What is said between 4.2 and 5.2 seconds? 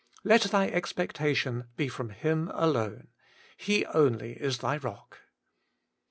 is thy EOOK.